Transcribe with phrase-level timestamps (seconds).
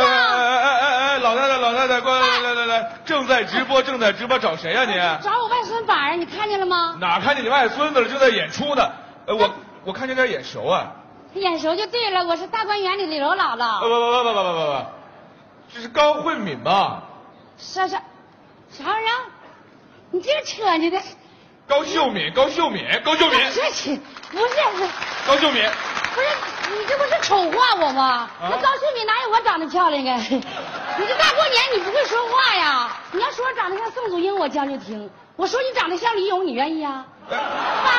[0.00, 0.06] 子。
[0.06, 4.94] 哎哎哎哎哎，老太太老太太，过来来来来，正在直播正在直播，找谁呀、你？
[5.24, 6.96] 找我外孙宝儿，你看见了吗？
[7.00, 8.08] 哪看见你外孙子了？
[8.08, 8.90] 正在演出呢。
[9.26, 9.50] 呃，我
[9.84, 10.92] 我看见有点眼熟啊。
[11.34, 13.80] 眼熟就对了，我是大观园里的刘姥姥。
[13.80, 14.84] 不不不不不不不不，
[15.74, 17.02] 这是高慧敏吧？
[17.56, 18.00] 啥啥
[18.70, 19.20] 啥玩意儿？
[20.12, 21.00] 你净扯你的，
[21.66, 23.64] 高秀敏，高秀敏，高秀敏，不是
[24.30, 24.38] 不
[24.78, 24.88] 是
[25.26, 25.64] 高秀敏。
[26.14, 26.26] 不是，
[26.70, 28.28] 你这不是丑化我吗？
[28.40, 30.22] 那高秀敏哪有我长得漂亮啊？
[30.30, 32.90] 你这大过年你不会说话呀？
[33.12, 37.04] 你要说我长得像宋祖英，我将就听；我说你长得像李勇，你愿意啊？
[37.30, 37.96] 哎宝儿，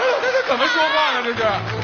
[0.00, 1.22] 哎呦，这是怎么说话呢？
[1.24, 1.81] 这是。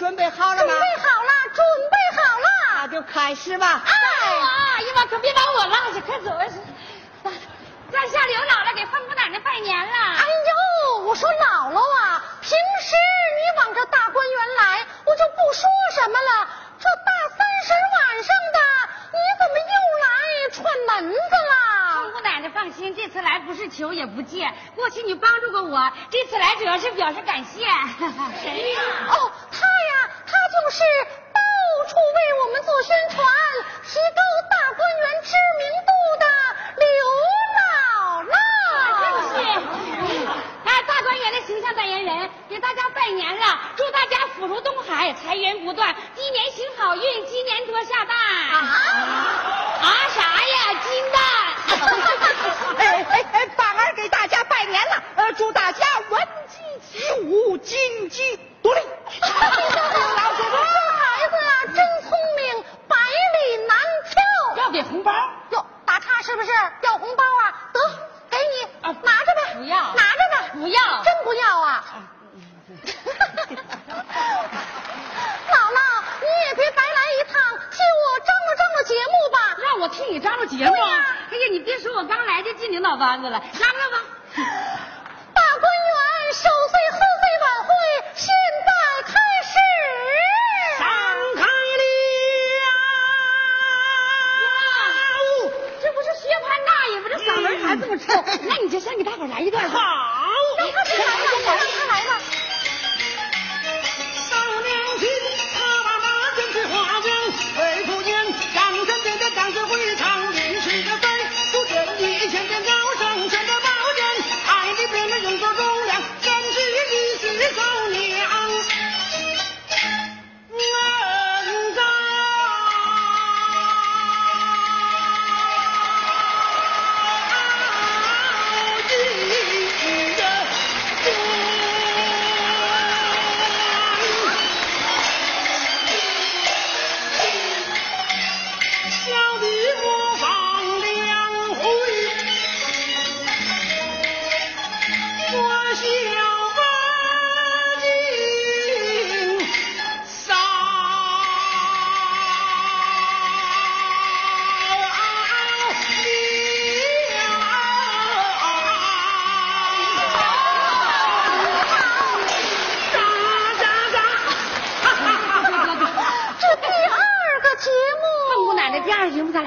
[0.00, 0.96] 准备好了吗准备？
[0.96, 2.46] 好了，准备好了。
[2.76, 3.82] 那就开始吧。
[3.84, 3.92] 哎，
[4.32, 6.46] 阿姨妈可别把我落下，快走啊！
[7.92, 9.92] 在下刘姥姥给凤姑奶奶拜年了。
[9.92, 12.48] 哎呦，我说姥姥啊，平
[12.80, 12.96] 时
[13.36, 16.48] 你往这大观园来，我就不说什么了。
[16.78, 18.58] 这大三十晚上的，
[19.12, 20.08] 你怎么又来
[20.50, 22.04] 串门子了？
[22.04, 27.66] 凤姑奶奶放心，这次来不是求也不借，过去你帮助过我，这次来主要是表示感谢。
[28.40, 28.80] 谁呀？
[29.10, 29.66] 哦，他
[30.50, 30.82] 就是
[31.32, 31.40] 到
[31.86, 33.24] 处为我们做宣传，
[33.84, 34.20] 提高
[34.50, 36.26] 大观园知名度的
[36.76, 36.86] 刘
[37.56, 37.60] 姥
[38.26, 38.34] 姥。
[39.00, 39.32] 真是，
[40.64, 48.16] 哎，大观园的形象代言人，给大家拜年了，祝大家福如东海，财源不断，鸡年行好运，鸡年多下蛋。
[48.16, 48.56] 啊
[49.82, 50.74] 啊啥呀？
[50.82, 51.20] 金蛋。
[52.76, 56.58] 哎哎哎，芳儿给大家拜年了，呃，祝大家文鸡
[56.98, 58.80] 起舞，金鸡独立。
[58.80, 60.56] 老祖宗，这
[60.92, 63.76] 孩子啊，真聪明，百里难
[64.10, 64.64] 挑。
[64.64, 65.12] 要给红包？
[65.50, 66.50] 哟，打岔是不是？
[66.82, 67.70] 要红包啊？
[67.72, 67.80] 得，
[68.30, 69.49] 给你，拿着呗。
[69.60, 70.48] 不要，拿着吧。
[70.54, 71.84] 不要，真不要啊？
[75.50, 75.78] 姥姥，
[76.20, 79.36] 你也别白来一趟，替我张罗张罗节目吧。
[79.62, 80.72] 让我替你张罗节目？
[80.72, 81.04] 哎呀，
[81.50, 83.98] 你别说，我刚来就进领导班子了，张罗吧。
[99.26, 99.99] 你就先给大伙儿来一段。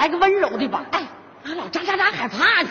[0.03, 0.83] 来个温柔的吧。
[0.91, 1.01] 哎，
[1.45, 2.69] 俺老喳喳喳害怕呢。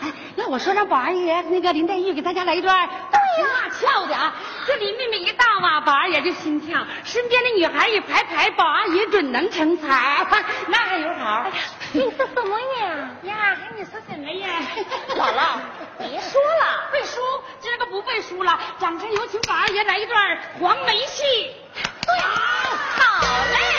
[0.00, 4.34] 哎，那我说让宝二爷那个林黛玉给大家来一段大情大俏的啊。
[4.66, 10.26] 这林妹妹一到啊，宝二爷就心跳；身边的女孩一排排，宝二爷准能成才。
[10.68, 11.42] 那还有好。
[11.44, 11.54] 哎呀，
[11.92, 13.10] 你说什么呀？
[13.24, 14.48] 呀，你说什么呀？
[15.10, 15.58] 姥姥，
[15.98, 17.20] 别说了，背书，
[17.60, 18.58] 今儿个不背书了。
[18.78, 21.22] 掌声有请宝二爷来一段黄梅戏。
[22.06, 23.20] 对，好
[23.52, 23.69] 嘞。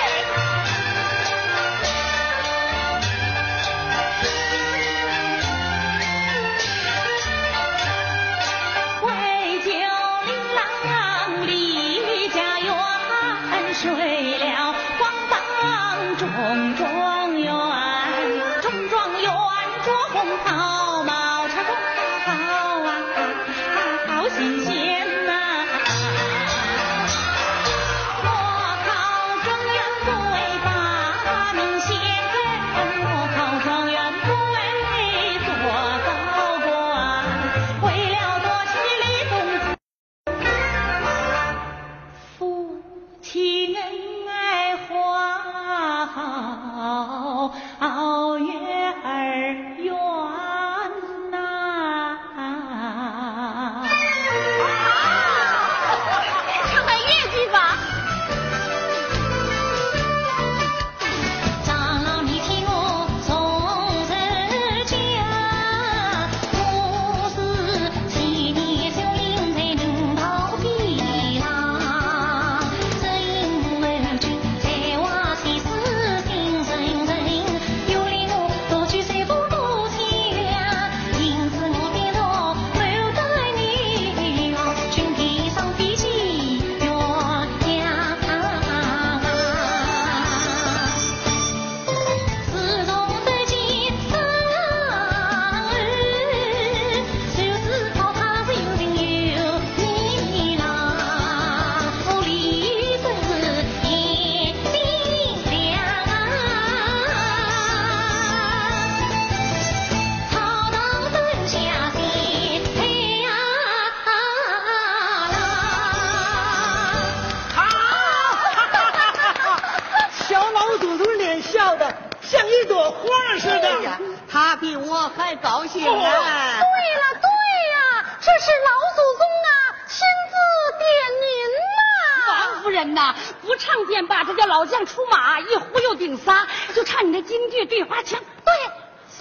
[122.37, 123.67] 皇上似的。
[123.67, 123.99] 哎呀，
[124.29, 126.01] 他比我还高兴哦呢。
[126.01, 127.27] 对了对
[127.73, 129.51] 呀，这是老祖宗啊
[129.87, 129.99] 亲
[130.29, 130.33] 自
[130.77, 130.85] 点
[131.21, 138.19] 您呐、王夫人呐，不唱便罢，这叫老将出马，一忽悠顶仨，就唱你那京剧对花腔。
[138.45, 138.53] 对，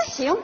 [0.06, 0.42] 行。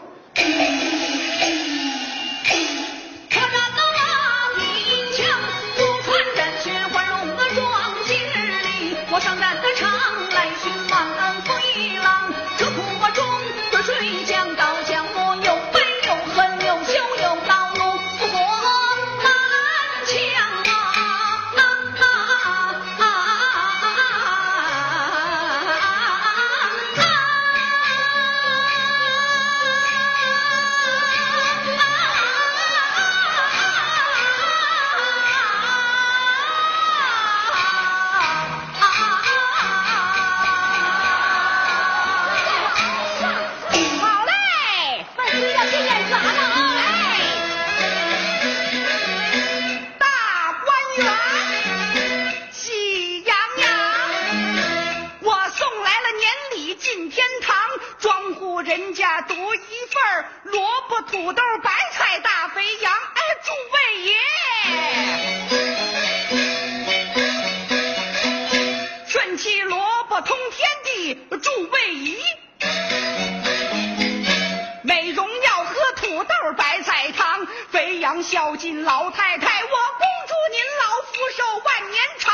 [78.06, 82.32] 肥羊孝敬老太太，我恭祝您老福寿万年长，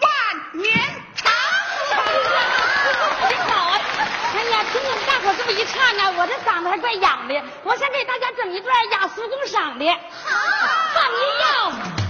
[0.00, 0.10] 万
[0.60, 0.74] 年
[1.14, 1.32] 长。
[3.30, 3.80] 真好啊！
[4.34, 7.40] 哎呀，听你们大伙这么一唱啊，我这嗓子还怪痒的。
[7.62, 9.86] 我想给大家整一段雅俗共赏的。
[10.24, 10.36] 好
[10.92, 12.01] 放音乐。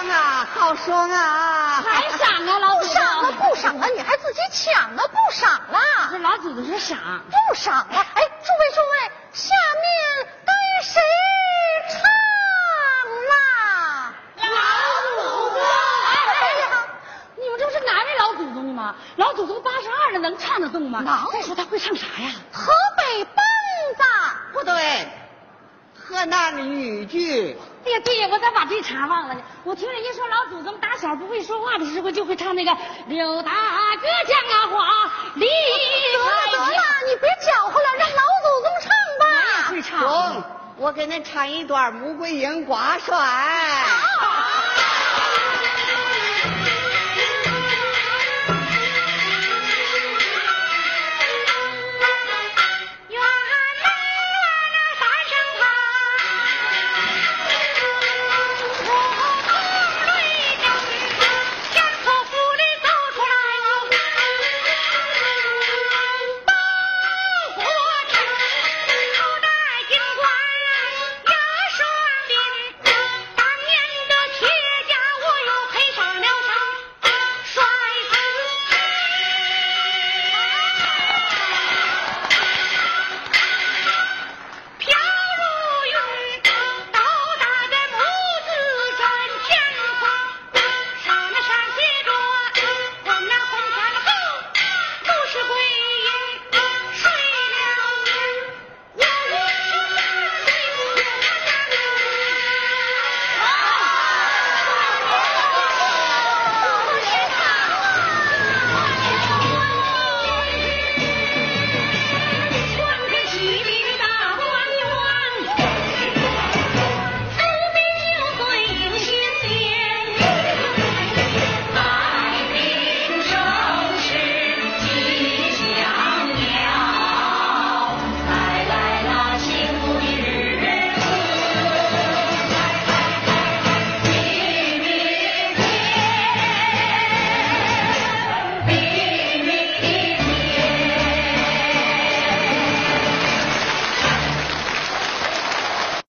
[0.00, 1.82] 爽啊，好爽啊！
[1.82, 3.32] 还赏啊，老不祖赏了。
[3.32, 4.96] 不赏了，你还自己抢啊？
[4.96, 5.78] 不赏了
[6.10, 6.98] 这了，老祖宗说赏。
[7.48, 7.86] 不赏了。
[7.90, 10.52] 哎，诸位诸位，下面该
[10.82, 11.02] 谁
[11.90, 12.00] 唱
[13.28, 14.14] 啦？
[14.38, 14.46] 老
[15.16, 16.86] 祖宗，哎呀，
[17.36, 18.94] 你们这不是难为老祖宗的吗？
[19.16, 21.02] 老祖宗八十二了，能唱得动吗？
[21.02, 22.32] 能再说他会唱啥呀？
[22.52, 24.02] 河北梆子。
[24.54, 25.08] 不对，
[25.94, 27.58] 河南豫剧。
[27.82, 29.40] 哎呀，对呀，我咋把这茬忘了呢？
[29.64, 33.50] 我听人家说老祖宗打小不会说话的时候，就会唱那个刘大
[33.96, 36.26] 哥讲啊话，李得了。
[36.52, 39.24] 得了，你别搅和了，让老祖宗唱吧。
[39.70, 40.00] 会唱。
[40.00, 40.44] 中，
[40.76, 43.16] 我给恁唱一段《穆桂英挂帅》。
[43.18, 44.59] 好